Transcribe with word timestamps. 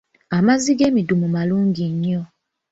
Amazzi 0.37 0.71
g'emidumu 0.77 1.27
malungi 1.35 1.83
nnyo. 1.93 2.21